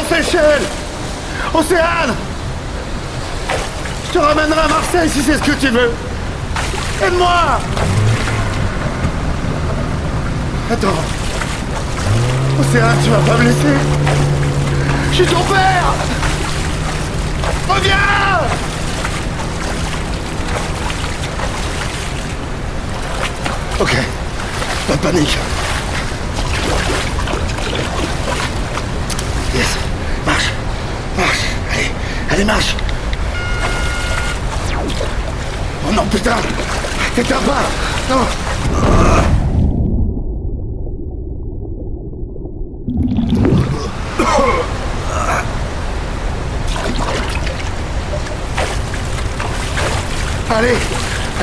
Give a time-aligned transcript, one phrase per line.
[0.00, 2.14] aux Océane
[4.06, 5.90] Je te ramènerai à Marseille si c'est ce que tu veux
[7.02, 7.60] Aide-moi
[10.72, 10.88] Attends.
[12.60, 13.76] Océane, tu vas pas me laisser
[15.10, 15.94] Je suis ton père
[17.68, 17.96] Reviens
[23.80, 23.96] Ok.
[24.88, 25.38] Pas de panique.
[32.40, 32.44] Allez.
[32.44, 32.74] Allez, marche.
[35.86, 36.36] Oh non, putain
[37.14, 38.20] T'éteins pas Non
[50.52, 50.68] Allez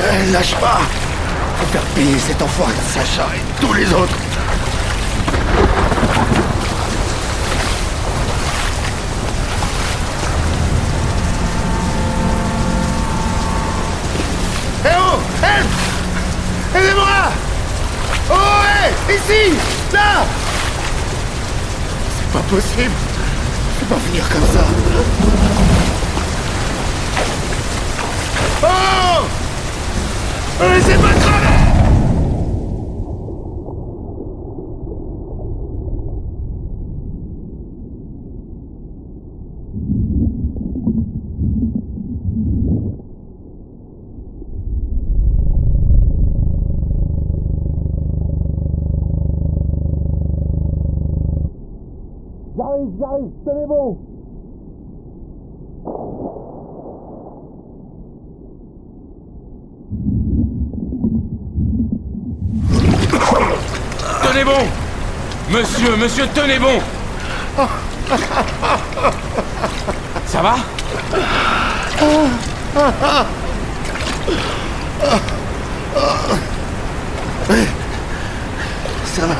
[0.00, 0.80] euh, Lâche pas
[1.58, 4.16] Faut faire payer cet enfoiré de Sacha et tous les autres
[19.08, 19.56] Ici
[19.92, 20.26] Là.
[22.18, 22.90] C'est pas possible.
[23.74, 24.64] Je peux pas finir comme ça.
[28.62, 29.24] Oh.
[30.60, 31.57] Ne laissez pas crever
[52.78, 53.98] J'arrive, j'arrive, tenez bon.
[64.22, 64.64] Tenez bon.
[65.50, 66.80] Monsieur, monsieur, tenez bon.
[70.26, 70.54] Ça va?
[79.04, 79.34] Ça va,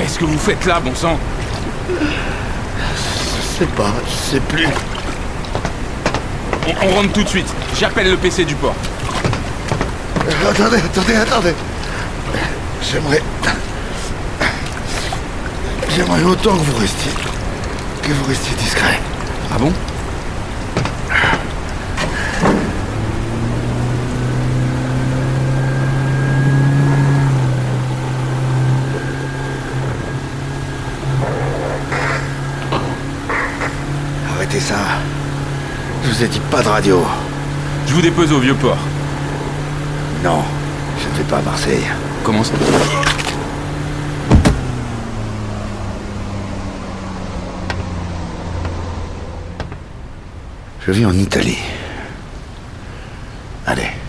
[0.00, 1.18] qu'est-ce que vous faites là, bon sang
[1.88, 4.66] Je sais pas, je sais plus.
[6.66, 7.48] on, on rentre tout de suite.
[7.78, 8.74] J'appelle le PC du port.
[10.26, 11.54] Euh, Attendez, attendez, attendez.
[12.90, 13.22] J'aimerais.
[15.94, 17.12] J'aimerais autant que vous restiez.
[18.02, 18.98] que vous restiez discret.
[19.52, 19.72] Ah bon
[34.50, 34.80] Arrêtez ça.
[36.02, 37.06] Je vous ai dit pas de radio.
[37.86, 38.78] Je vous dépose au vieux port.
[40.24, 40.42] Non,
[40.98, 41.84] je ne vais pas à Marseille.
[42.24, 42.54] Comment ça
[50.84, 51.58] Je vis en Italie.
[53.68, 53.99] Allez.